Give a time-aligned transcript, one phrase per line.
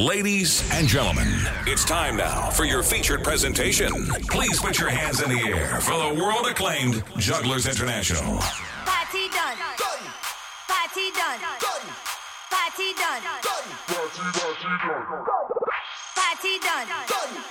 [0.00, 1.28] Ladies and gentlemen,
[1.66, 3.92] it's time now for your featured presentation.
[4.30, 8.38] Please put your hands in the air for the world acclaimed Jugglers International.
[8.88, 9.58] Party done.
[9.76, 10.00] done.
[10.66, 11.38] Party done.
[11.60, 11.84] done.
[12.48, 13.20] Party done.
[13.20, 13.68] done.
[13.92, 15.04] Party done.
[16.16, 16.88] Party done.
[16.88, 17.50] Party done.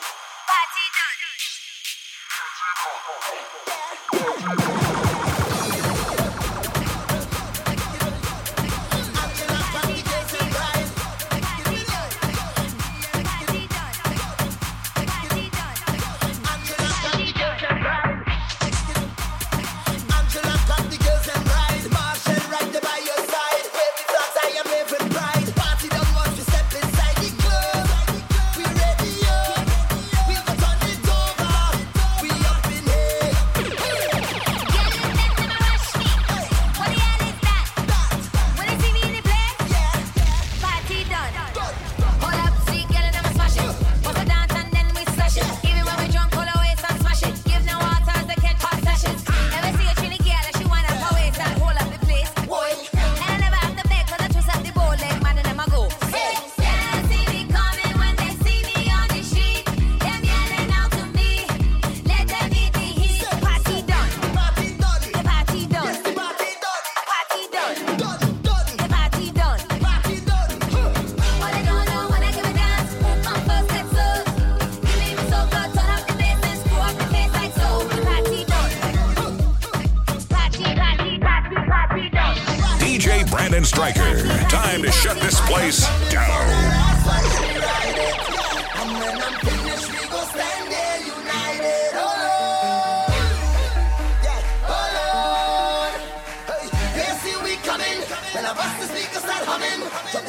[99.00, 99.90] Take a start humming.
[99.90, 100.29] Humming.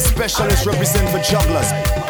[0.00, 2.03] Specialist represent for jugglers.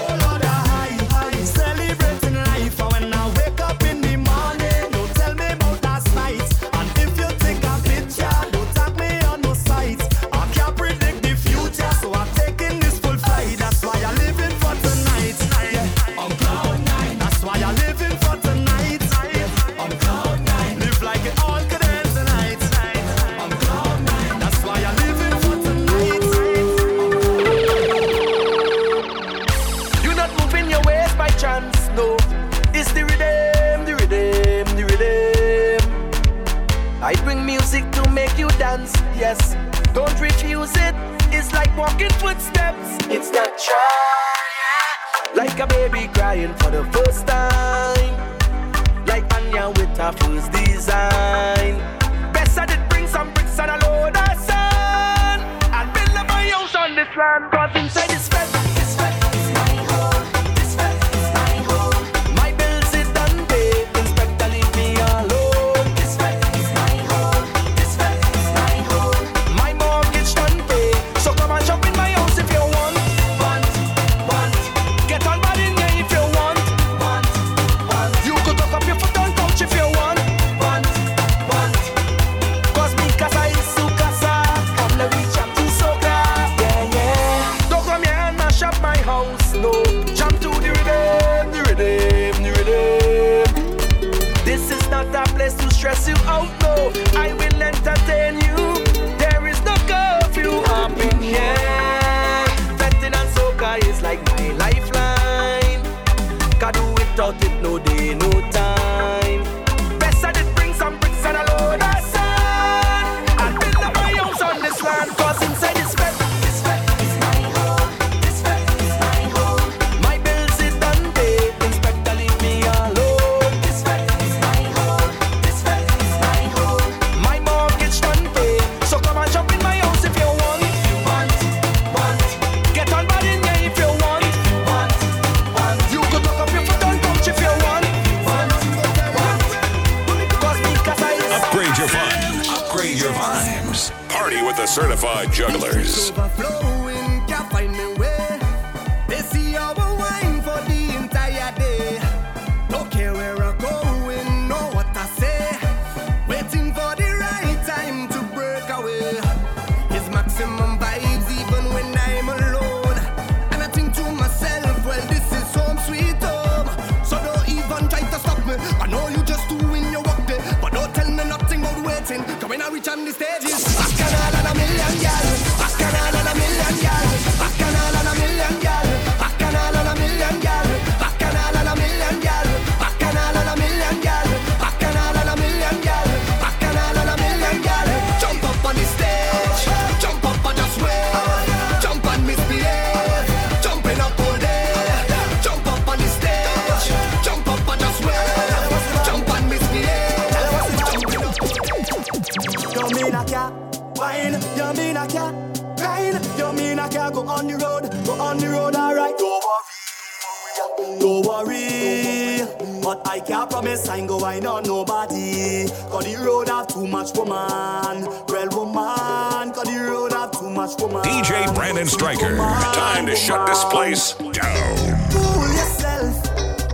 [222.72, 224.76] Time to shut this place down.
[225.10, 226.16] Fool yourself.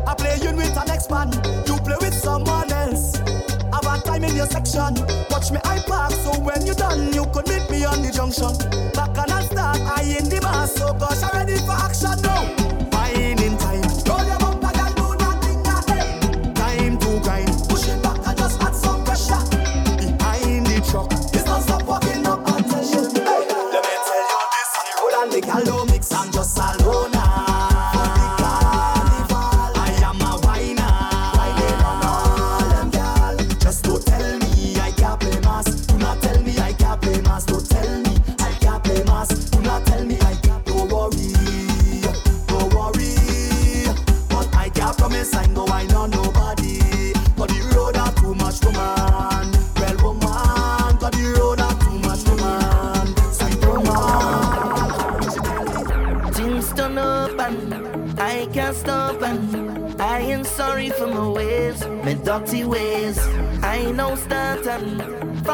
[0.06, 1.32] I play you with an ex man.
[1.66, 3.16] You play with someone else.
[3.16, 4.94] Have a time in your section.
[5.30, 6.12] Watch me, I park.
[6.12, 8.52] So when you done, you could meet me on the junction.
[8.92, 9.80] Back and I start.
[9.80, 10.74] I in the mass.
[10.74, 12.59] So gosh, I'm ready for action now.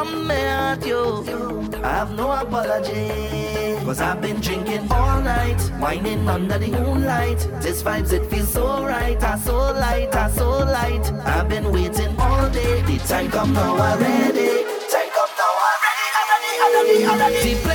[0.06, 1.02] come at you.
[1.82, 3.10] I have no apology.
[3.84, 7.38] Cause I've been drinking all night, whining under the moonlight.
[7.62, 11.12] This vibes, it feels so right, I so light, I so light.
[11.24, 14.64] I've been waiting all day, the time come now already.
[14.92, 17.65] Time come now already, already, already, already.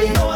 [0.00, 0.29] No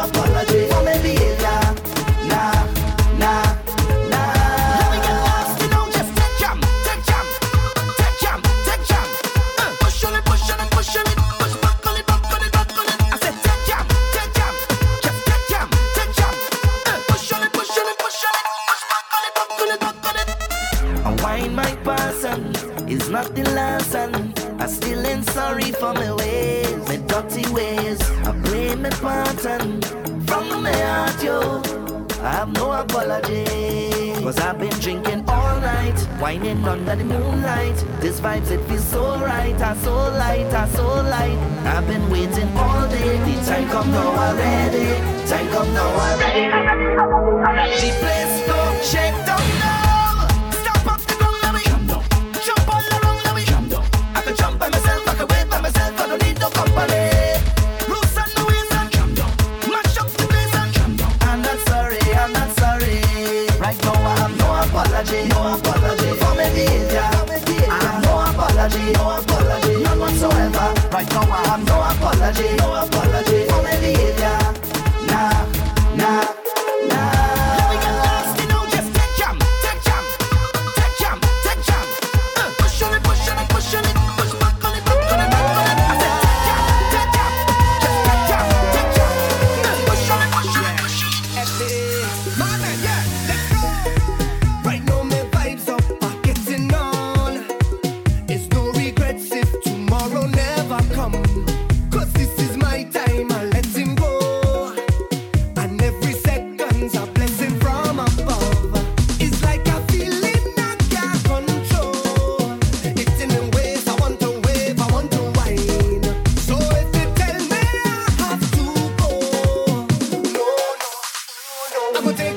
[121.75, 122.34] Eu vou take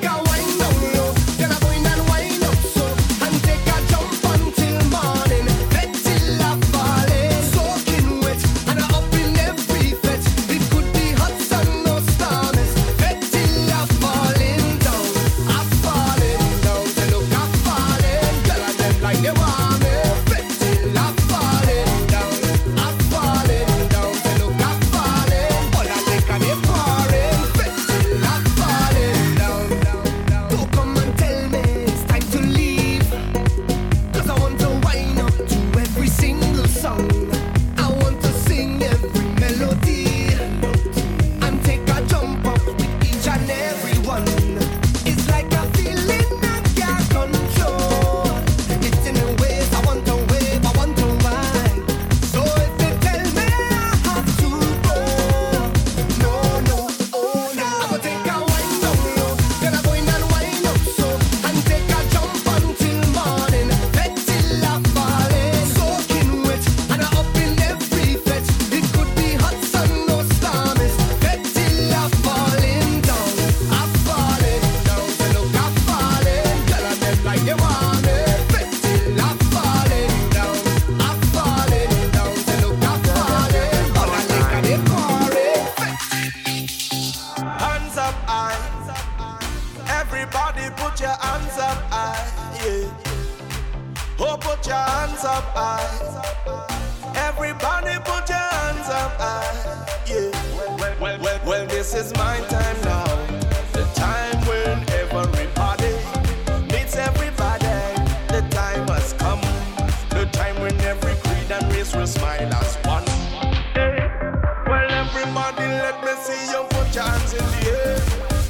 [116.04, 117.98] Me see you put your hands in the air.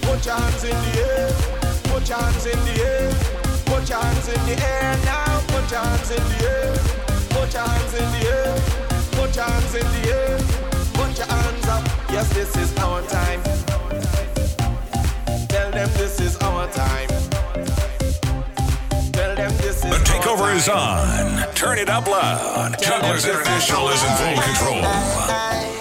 [0.02, 1.28] Put your hands in the air.
[1.84, 3.10] Put your hands in the air.
[3.64, 5.40] Put your hands in the air now.
[5.48, 6.74] Put your hands in the air.
[7.30, 8.52] Put your hands in the air.
[9.12, 10.38] Put your hands in the air.
[10.92, 11.84] Put your hands up.
[12.12, 13.42] Yes, this is our time.
[15.48, 17.08] Tell them this is our time.
[19.88, 21.54] The takeover is on.
[21.54, 22.76] Turn it up loud.
[22.82, 25.77] Jugglers International is in full control.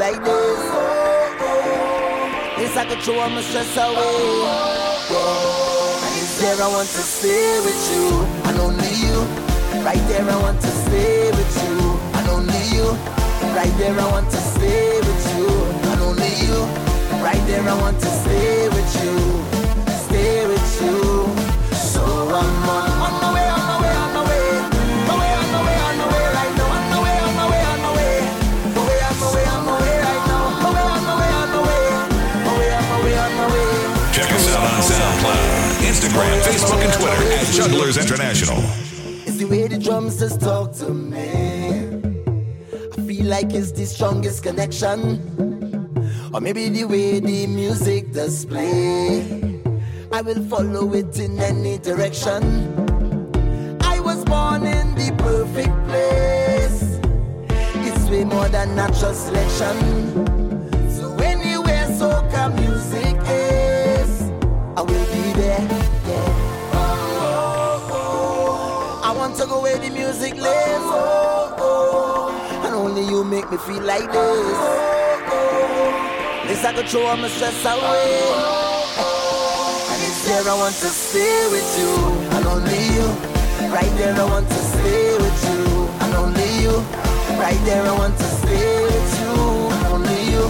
[0.00, 0.60] like this.
[0.72, 2.56] Oh, oh.
[2.58, 2.84] Yes, I
[3.28, 4.40] my stress away.
[6.00, 9.18] Right there I want to stay with you, and only you.
[9.84, 11.76] Right there I want to stay with you,
[12.16, 12.88] and only you.
[13.52, 15.48] Right there I want to stay with you,
[15.90, 16.56] and only you.
[17.22, 19.16] Right there I want to stay with you,
[20.08, 21.28] stay with you.
[21.76, 22.02] So
[22.40, 22.89] I'm on.
[36.10, 38.58] Instagram, Facebook, and Twitter at Jugglers International.
[39.26, 42.00] It's the way the drums just talk to me.
[42.72, 45.20] I feel like it's the strongest connection.
[46.34, 49.62] Or maybe the way the music does play.
[50.12, 52.42] I will follow it in any direction.
[53.80, 56.98] I was born in the perfect place.
[57.86, 60.39] It's way more than natural selection.
[69.80, 70.84] The music lives.
[70.84, 72.64] Oh, oh.
[72.64, 74.58] And only you make me feel like this.
[74.60, 76.46] Oh, oh.
[76.46, 78.20] This I could throw all my stress away.
[79.90, 81.92] And it's there I want to stay with you.
[82.36, 83.08] And only you.
[83.72, 85.88] Right there I want to stay with you.
[86.04, 86.76] And only you.
[87.40, 89.34] Right there I want to stay with you.
[89.72, 90.44] And only you.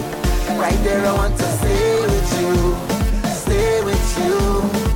[0.59, 2.55] Right there I want to stay with you.
[3.31, 4.90] Stay with you.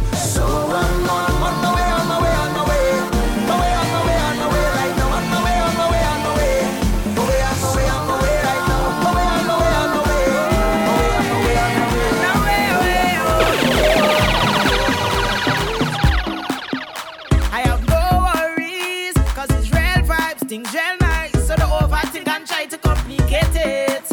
[21.44, 24.11] So don't overthink and try to complicate it.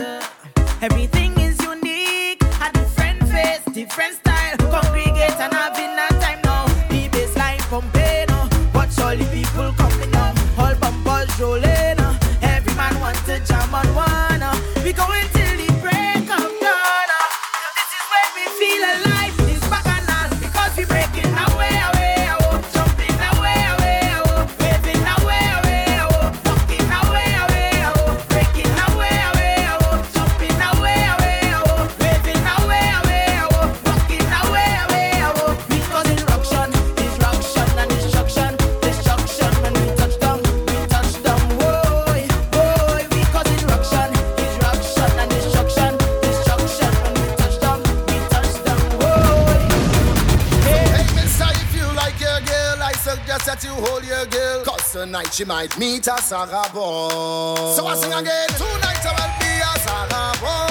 [0.81, 1.60] Everything is
[55.31, 57.73] she might meet a Sarah boy.
[57.75, 58.47] So I sing again.
[58.49, 60.70] Tonight I will be a Sarah boy.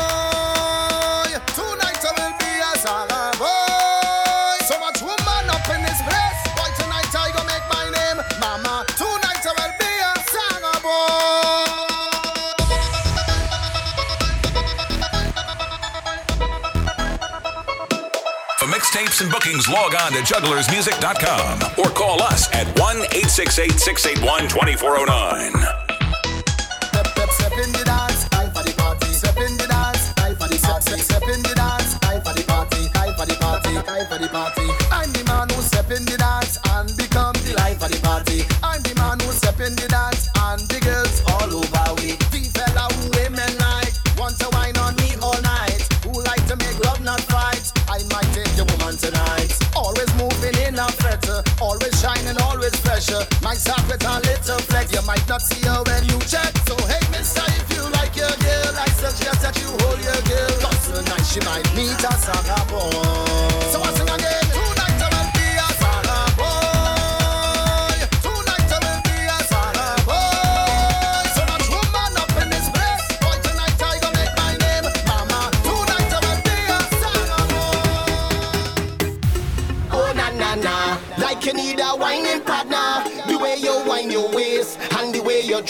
[19.68, 25.69] Log on to jugglersmusic.com or call us at 1 868 681 2409.
[53.20, 53.42] Always.
[53.42, 54.92] My sock with a little flex.
[54.92, 56.56] You might not see her when you check.
[56.68, 60.60] So hey, mister, if you like your girl, I suggest that you hold your girl.
[60.60, 62.90] Cause tonight she might meet a Sarah boy.
[63.72, 64.49] So I sing again.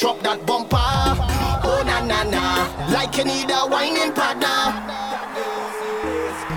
[0.00, 0.80] Drop that bumper.
[0.80, 2.44] Oh na na na,
[2.88, 4.72] like you need a whining partner.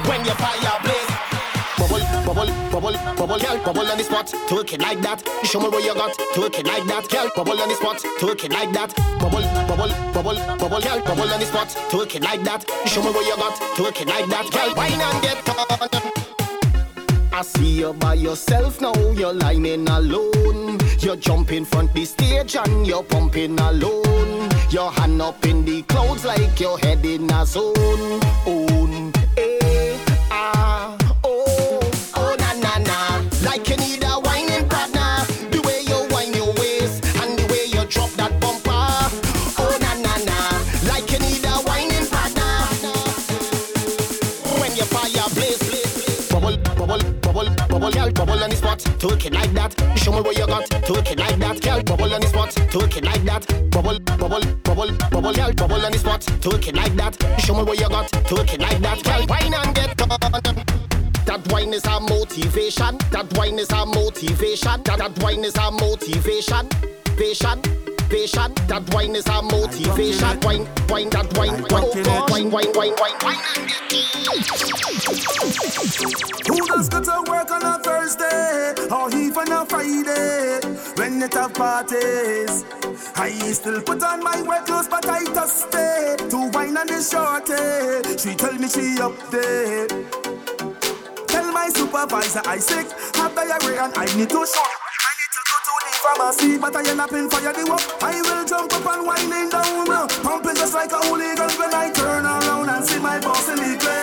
[0.07, 1.11] When you fire blaze.
[1.75, 5.21] Bubble, bubble, bubble, bubble, girl, bubble on the spot, twerk it like that.
[5.43, 8.45] Show me what you got, twerk it like that, girl, bubble on the spot, twerk
[8.45, 8.95] it like that.
[9.19, 12.63] Bubble, bubble, bubble, bubble, girl, bubble on the spot, twerk it like that.
[12.87, 16.22] Show me what you got, twerk it like that, girl, wine and get on.
[17.35, 20.77] I see you by yourself now, you're lining alone.
[20.99, 24.51] You're jumping front the stage and you're pumping alone.
[24.69, 29.12] Your hand up in the clouds like your head in a zone.
[49.03, 49.75] Took it like that.
[49.99, 50.65] Show me what you got.
[50.85, 51.59] Took it like that.
[51.61, 52.51] Girl, bubble on the spot.
[52.71, 53.45] Took it like that.
[53.69, 55.33] Bubble, bubble, bubble, bubble.
[55.33, 56.21] Girl, bubble on the spot.
[56.39, 57.17] Took it like that.
[57.41, 58.07] Show me what you got.
[58.07, 59.03] Took it like that.
[59.03, 60.55] Girl, wine and get on.
[61.25, 62.97] That wine is our motivation.
[63.11, 64.83] That wine is our motivation.
[64.83, 66.69] That, that wine is our motivation.
[67.17, 67.67] Patient.
[68.07, 68.55] Patient.
[68.69, 70.39] That wine is our motivation.
[70.47, 73.35] Wine, wine, that wine, wine, oh, wine, wine, wine, wine, wine.
[76.47, 77.72] Who does good work on
[78.93, 80.59] or even a Friday
[80.95, 82.63] when it have parties.
[83.15, 87.01] I still put on my wet clothes, but I just stay to wine on the
[87.01, 88.17] shorty.
[88.21, 89.87] She tell me she up there.
[91.27, 94.73] Tell my supervisor I sick, have diarrhea and I need to short.
[95.07, 97.81] I need to go to the pharmacy, but I end up in fire the work.
[98.03, 102.25] I will jump up and winding down, pumping just like a hooligan when I turn
[102.25, 104.02] around and see my boss in the grave.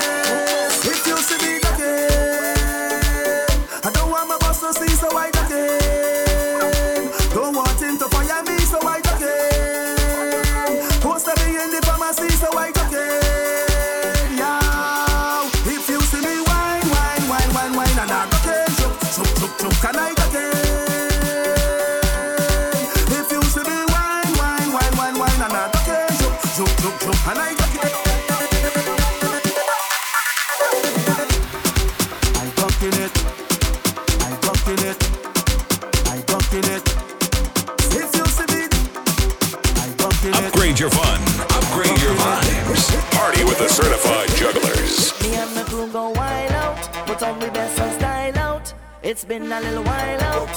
[49.03, 50.49] It's been a little while out.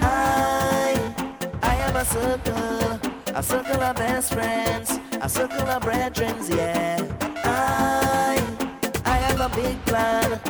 [0.00, 1.14] I,
[1.62, 7.06] I have a circle, a circle of best friends, a circle of brethren, yeah.
[7.44, 8.42] I,
[9.04, 10.40] I have a big plan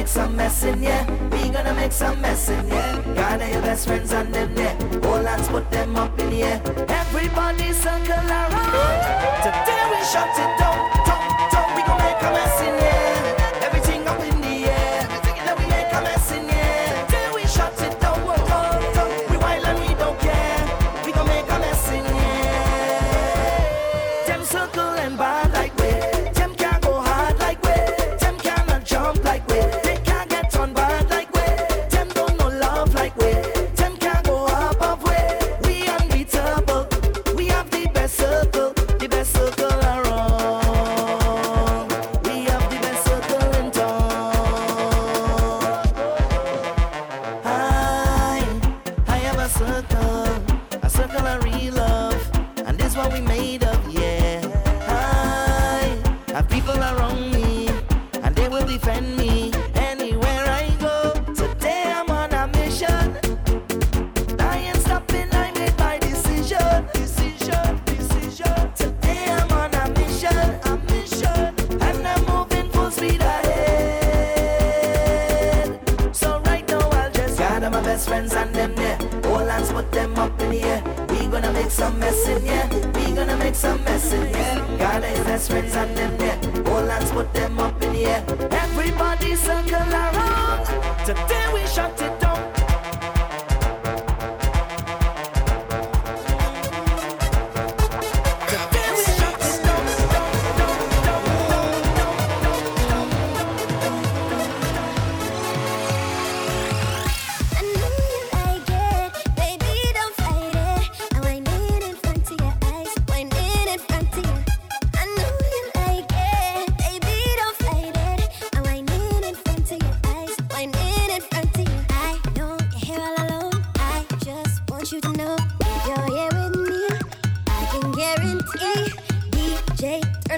[0.00, 1.04] make some mess in yeah.
[1.30, 3.02] We gonna make some mess in yeah.
[3.14, 4.74] Gather your best friends and them there.
[4.80, 5.08] Yeah.
[5.08, 6.62] All hands put them up in here.
[6.88, 8.19] Everybody's Everybody sucker.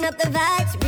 [0.03, 0.82] up the vibes.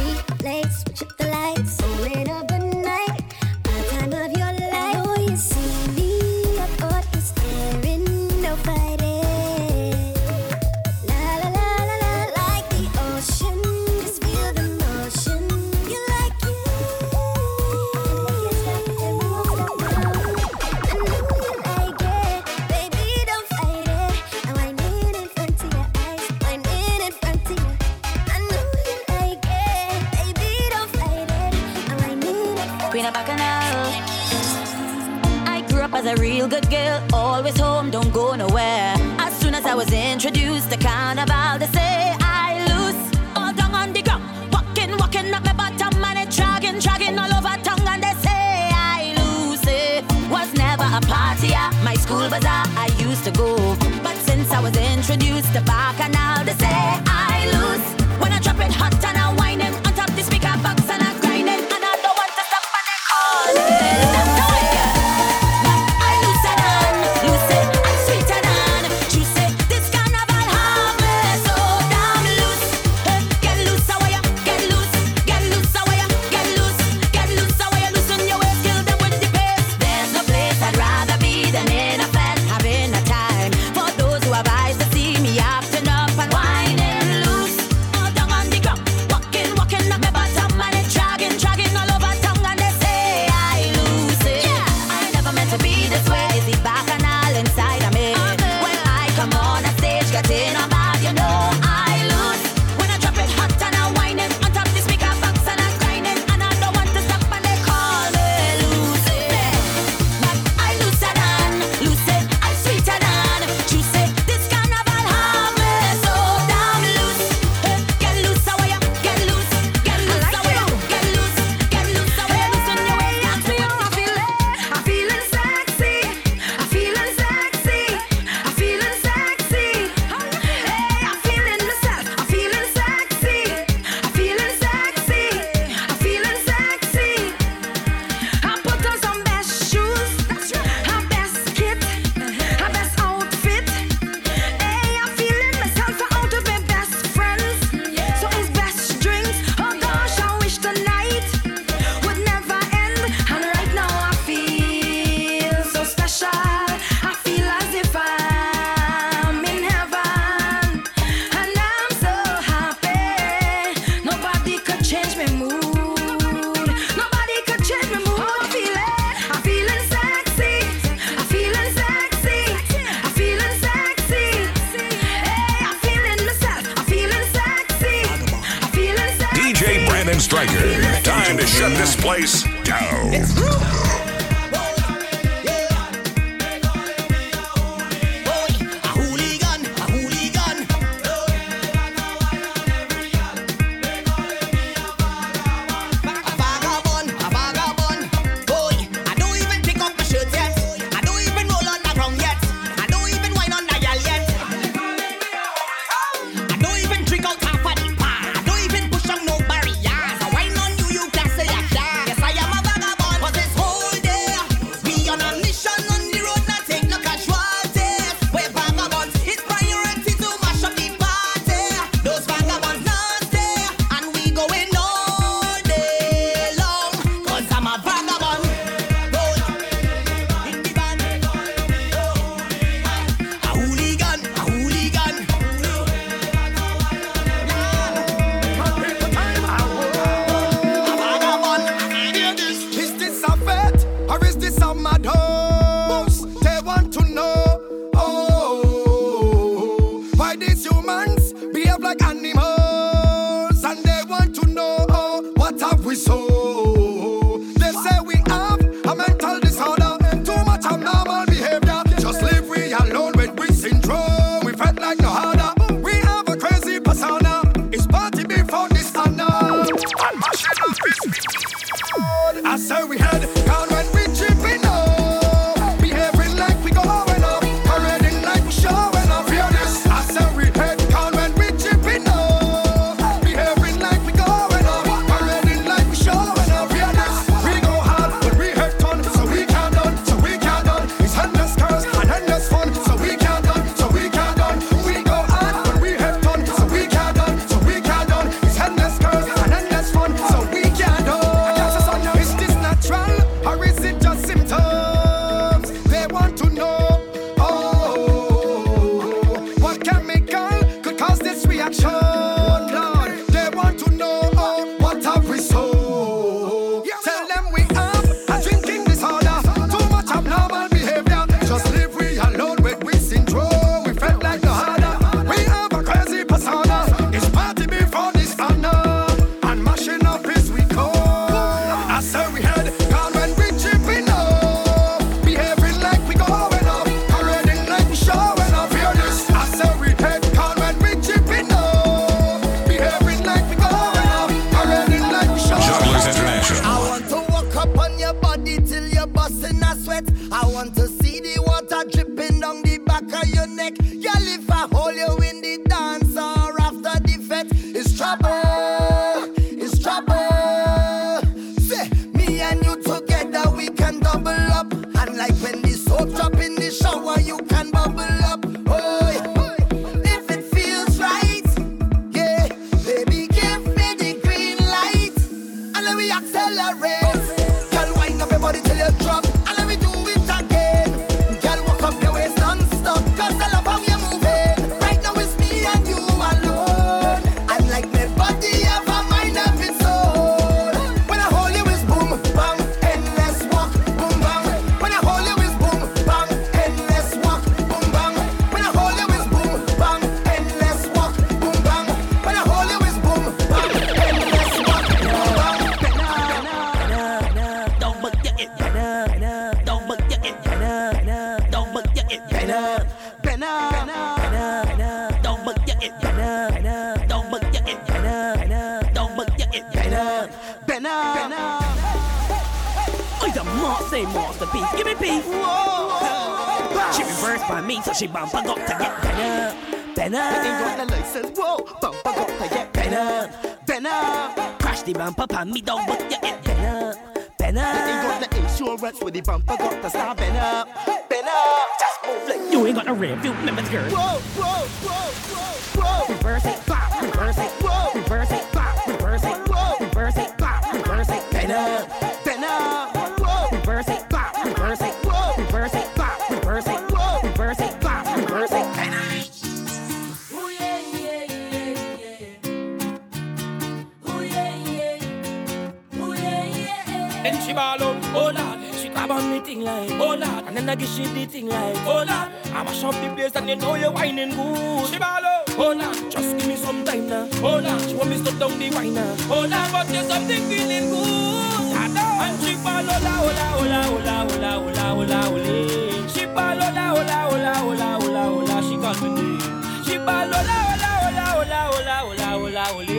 [469.46, 470.46] thing like, oh lad.
[470.48, 472.32] And then I give she the thing like, oh lad.
[472.54, 474.88] I mash up the place and you know you're whining good.
[474.90, 475.22] She ball
[475.58, 476.12] oh lad.
[476.12, 477.90] Just give me some time now, oh lad.
[477.90, 479.72] She want me to stop down the wine now, oh lad.
[479.72, 481.76] But there's something feeling good.
[481.78, 484.92] And she ball, oh la, oh la, oh la, oh la, oh la, oh la,
[484.92, 486.08] oh la, oh la.
[486.08, 488.62] She ball, oh la, oh la, oh la, oh la, oh la, oh la.
[488.62, 489.84] She got me there.
[489.86, 492.50] She ball, oh la, oh la, oh la, oh la, oh la, oh la, oh
[492.50, 492.96] la, oh la.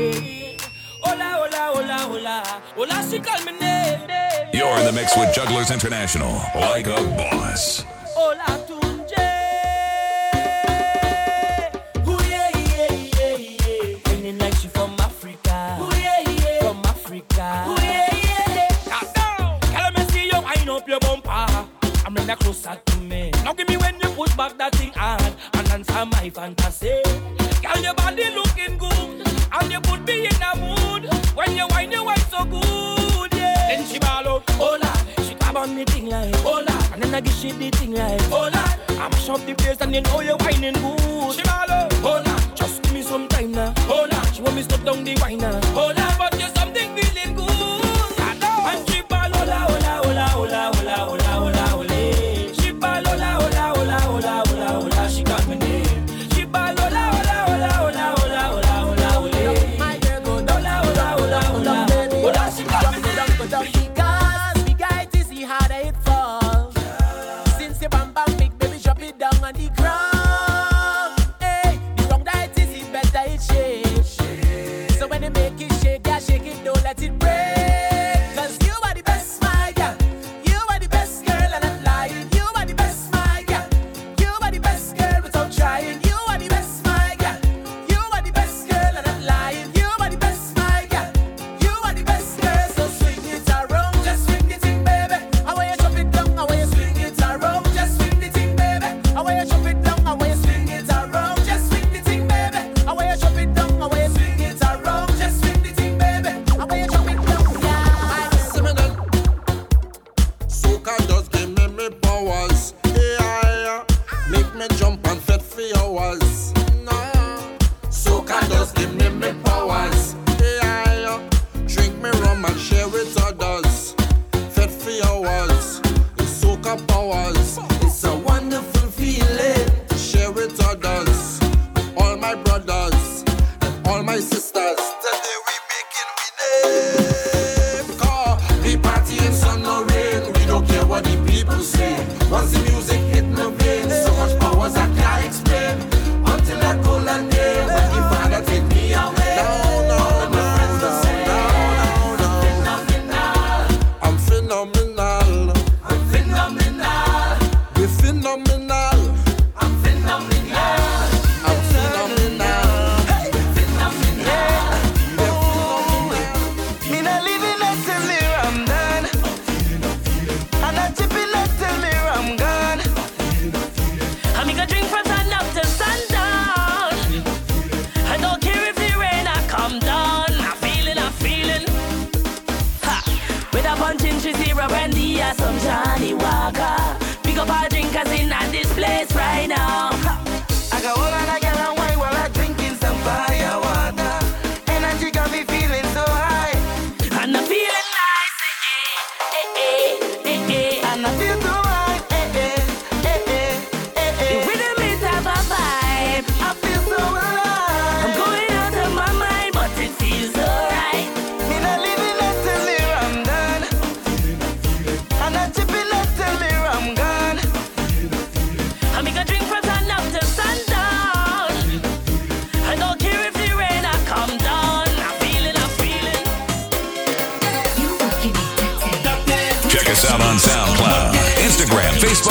[1.03, 4.01] Hola, hola, hola, hola, hola, she call me name.
[4.57, 7.84] You're in the mix with Jugglers International, like a boss.
[8.14, 8.65] Hola.
[37.47, 38.20] she did thing right.
[38.22, 38.99] Hold on.
[38.99, 40.76] I mash up the place and you know you're whining.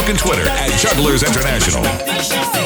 [0.06, 2.65] Facebook and Twitter at Jugglers International.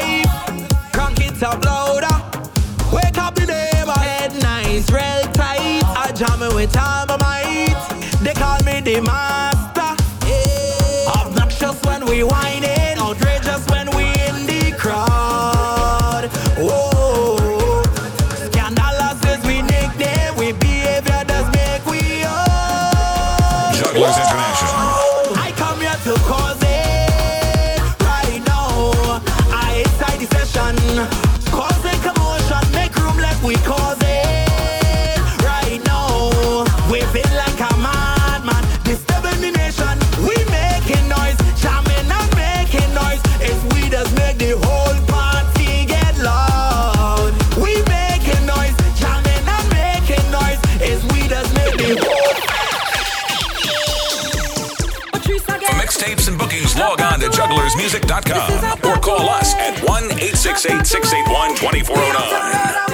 [0.00, 0.92] life.
[0.92, 2.16] Crank it up louder.
[2.92, 3.92] Wake up the neighbor.
[3.92, 5.84] Head nice, real tight.
[5.96, 7.76] I jam it with all my might.
[8.22, 9.90] They call me the master.
[11.18, 12.89] Obnoxious when we whine it.
[57.92, 62.89] Music.com or call us at 1 868 681 2409.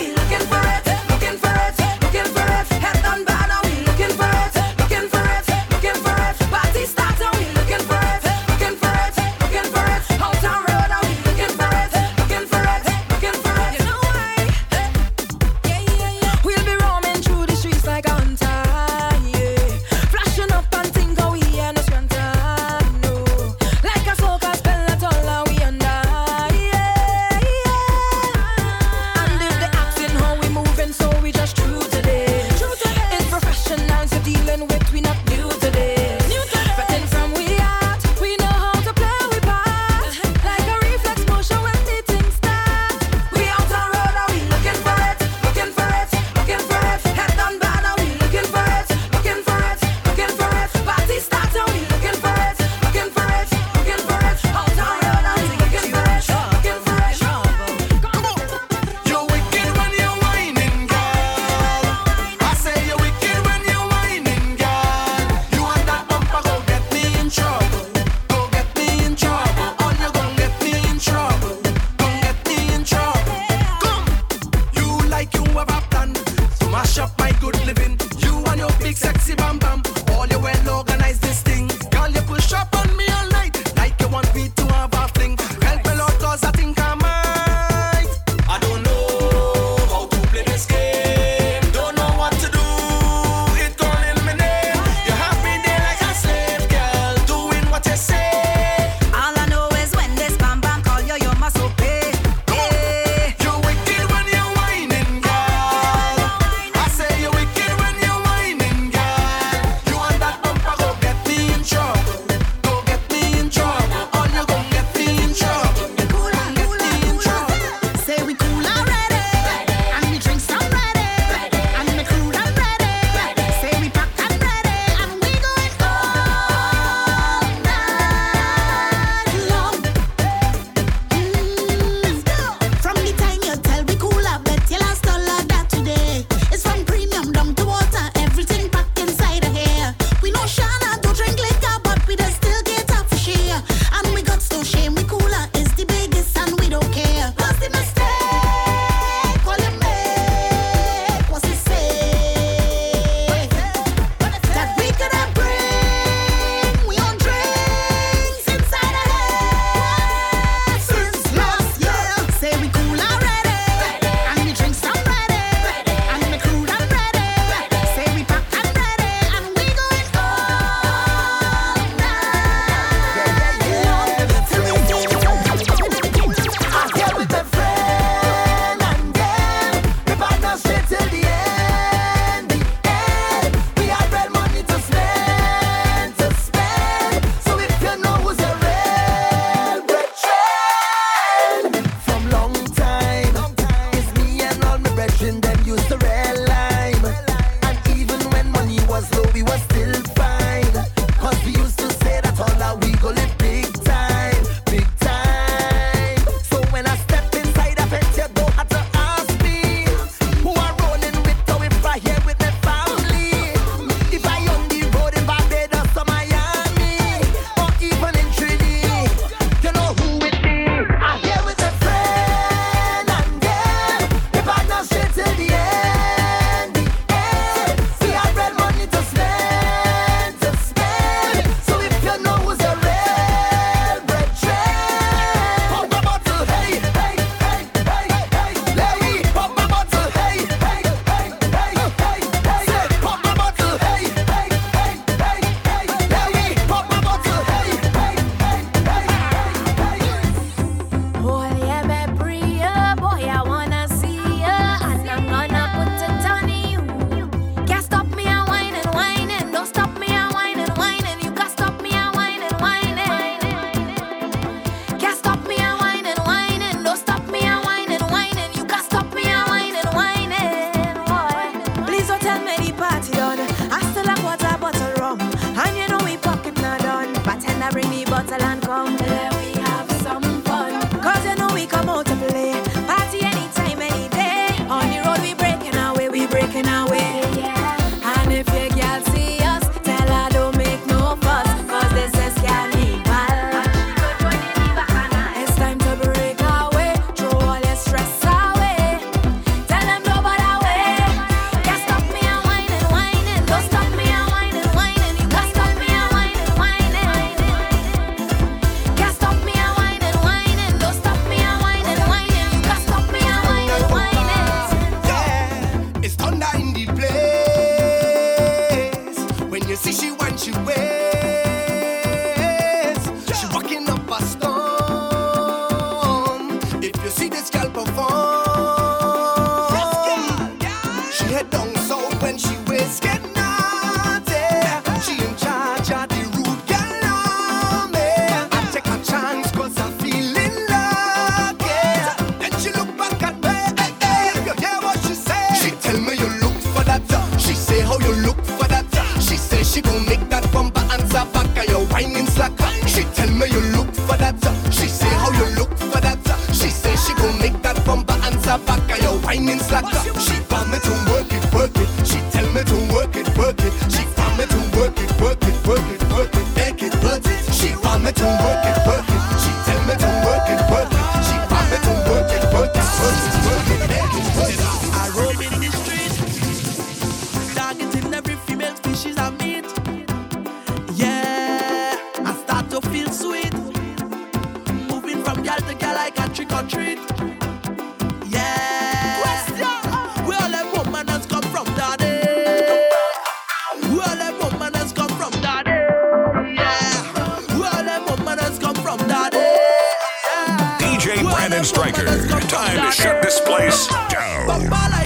[404.17, 405.06] Down.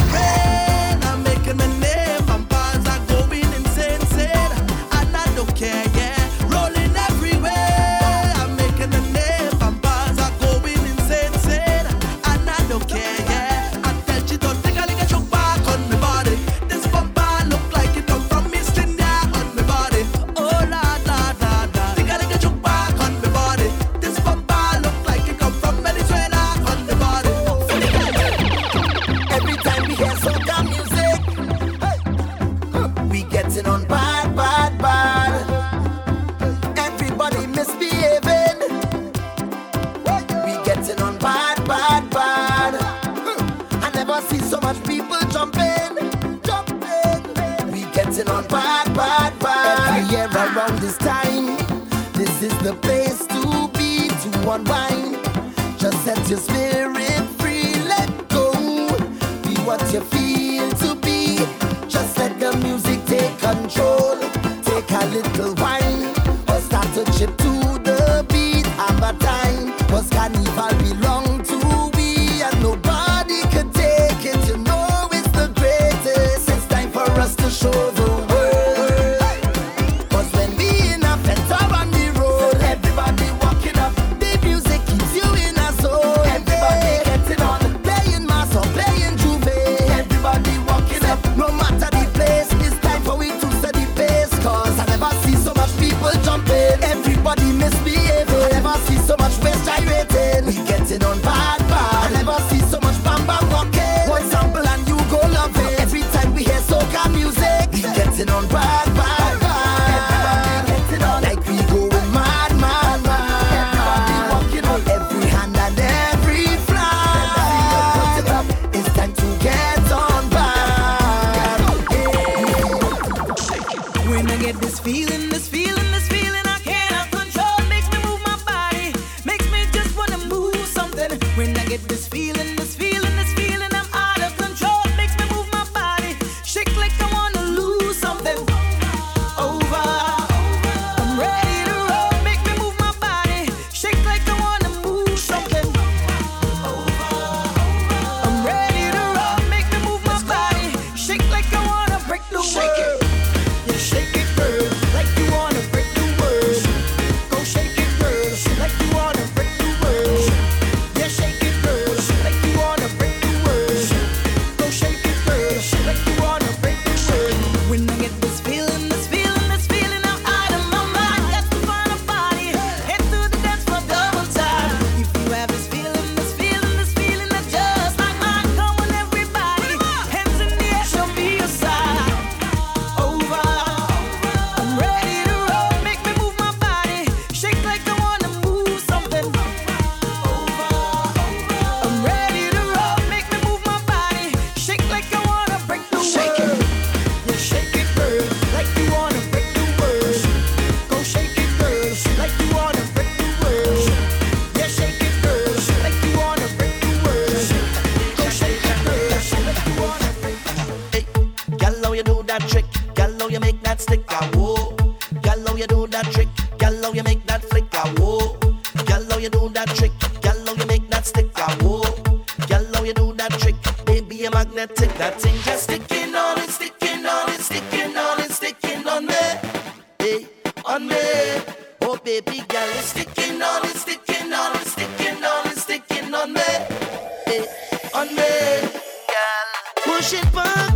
[240.00, 240.69] Push it back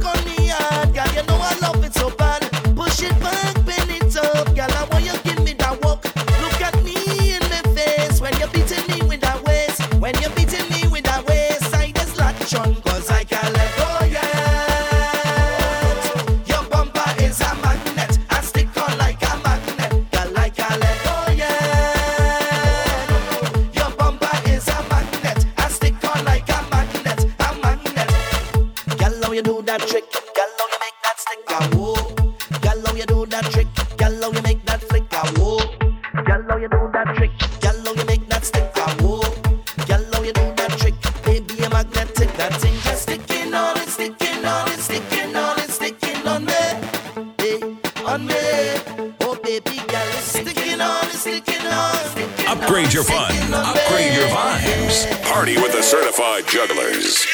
[56.54, 57.26] Jugglers.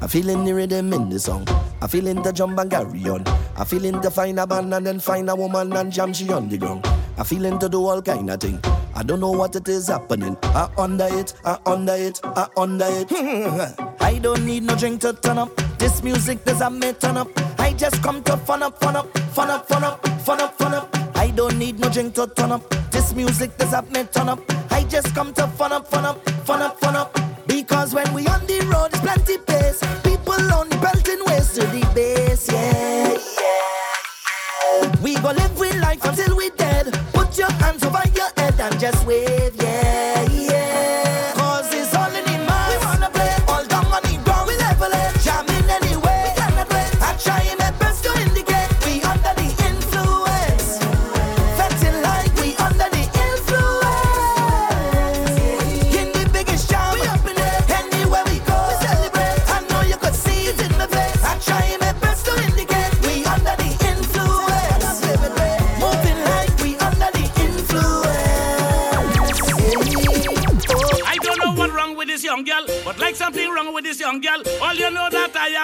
[0.00, 1.44] I feel in the rhythm in the song.
[1.80, 3.26] I feel in the jump and carry on.
[3.56, 6.32] I feel in the find a band and then find a woman and jam she
[6.32, 6.86] on the ground.
[7.18, 8.60] I feel in to do all kind of thing.
[8.94, 10.36] I don't know what it is happening.
[10.44, 13.10] I under it, I under it, I under it.
[14.00, 15.56] I don't need no drink to turn up.
[15.80, 17.30] This music does a me turn up.
[17.58, 20.74] I just come to fun up, fun up, fun up, fun up, fun up, fun
[20.74, 21.16] up.
[21.16, 22.62] I don't need no drink to turn up.
[22.92, 24.38] This music does a me turn up.
[24.70, 27.21] I just come to fun up, fun up, fun up, fun up.
[27.62, 29.78] Because when we on the road, it's plenty pace.
[30.02, 35.00] People on only belting ways to the base, yeah, yeah, yeah.
[35.00, 36.92] We go live with life until we dead.
[37.12, 40.11] Put your hands over your head and just wave, yeah.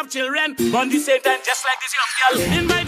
[0.09, 0.57] children.
[0.73, 2.88] But the same time, just like this young girl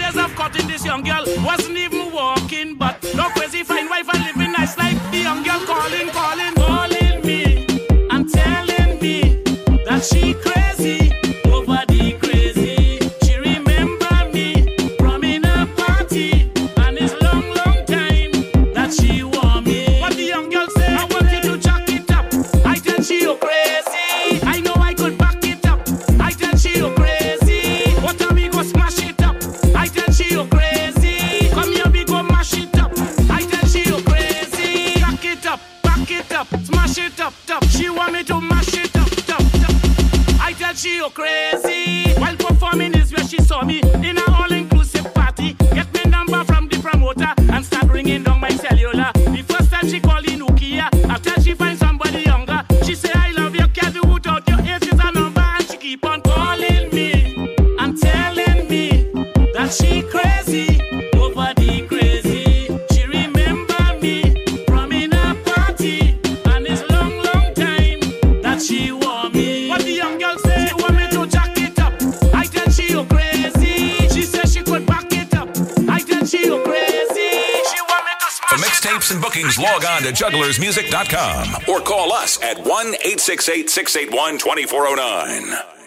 [80.20, 85.79] jugglersmusic.com or call us at 1 866 681 2409.